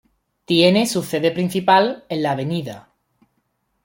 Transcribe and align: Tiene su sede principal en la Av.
Tiene 0.45 0.87
su 0.87 1.03
sede 1.03 1.29
principal 1.29 2.05
en 2.09 2.23
la 2.23 2.31
Av. 2.31 2.85